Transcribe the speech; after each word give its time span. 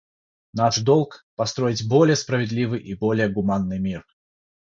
Наш 0.53 0.79
долг— 0.79 1.27
построить 1.35 1.87
более 1.87 2.15
справедливый 2.15 2.79
и 2.79 2.95
более 2.95 3.29
гуманный 3.29 3.77
мир. 3.77 4.03